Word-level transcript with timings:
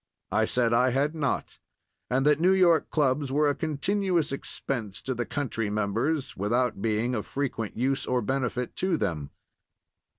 I 0.31 0.45
said 0.45 0.73
I 0.73 0.89
had 0.89 1.13
not, 1.13 1.59
and 2.09 2.25
that 2.25 2.39
New 2.39 2.53
York 2.53 2.89
clubs 2.89 3.31
were 3.31 3.47
a 3.47 3.53
continuous 3.53 4.31
expense 4.31 4.99
to 5.03 5.13
the 5.13 5.27
country 5.27 5.69
members 5.69 6.35
without 6.35 6.81
being 6.81 7.13
of 7.13 7.27
frequent 7.27 7.77
use 7.77 8.07
or 8.07 8.23
benefit 8.23 8.75
to 8.77 8.97
them. 8.97 9.29